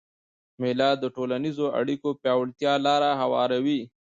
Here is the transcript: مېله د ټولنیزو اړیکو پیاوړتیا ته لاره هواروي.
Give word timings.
مېله 0.61 0.89
د 0.97 1.03
ټولنیزو 1.15 1.65
اړیکو 1.79 2.09
پیاوړتیا 2.21 2.73
ته 2.77 2.83
لاره 2.85 3.11
هواروي. 3.21 3.81